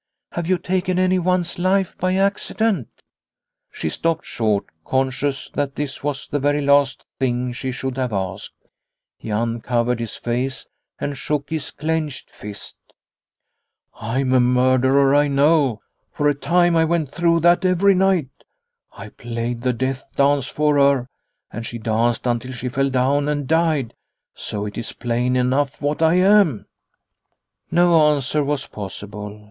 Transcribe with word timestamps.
Have 0.31 0.47
you 0.47 0.57
taken 0.57 0.97
anyone's 0.97 1.59
life 1.59 1.95
by 1.99 2.15
accident?" 2.15 2.87
260 3.77 3.83
Liliecrona's 3.83 3.83
Home 3.83 3.89
She 3.89 3.89
stopped 3.89 4.25
short, 4.25 4.65
conscious 4.83 5.49
that 5.51 5.75
this 5.75 6.03
was 6.03 6.27
the 6.27 6.39
very 6.39 6.61
last 6.61 7.05
thing 7.19 7.53
she 7.53 7.71
should 7.71 7.97
have 7.97 8.11
asked. 8.11 8.55
He 9.19 9.29
uncovered 9.29 9.99
his 9.99 10.15
face 10.15 10.65
and 10.97 11.15
shook 11.15 11.51
his 11.51 11.69
clenched 11.69 12.31
fist." 12.31 12.77
I 13.93 14.21
am 14.21 14.33
a 14.33 14.39
murderer, 14.39 15.13
I 15.13 15.27
know. 15.27 15.83
For 16.11 16.27
a 16.27 16.33
time 16.33 16.75
I 16.75 16.83
went 16.83 17.11
through 17.11 17.41
that 17.41 17.63
every 17.63 17.93
night; 17.93 18.31
I 18.97 19.09
played 19.09 19.61
the 19.61 19.71
death 19.71 20.09
dance 20.15 20.47
for 20.47 20.79
her, 20.79 21.05
and 21.51 21.63
she 21.63 21.77
danced 21.77 22.25
until 22.25 22.53
she 22.53 22.69
fell 22.69 22.89
down 22.89 23.29
and 23.29 23.45
died. 23.47 23.93
So 24.33 24.65
it 24.65 24.79
is 24.79 24.93
plain 24.93 25.35
enough 25.35 25.79
what 25.79 26.01
I 26.01 26.15
am." 26.15 26.65
No 27.69 28.09
answer 28.15 28.43
was 28.43 28.65
possible. 28.65 29.39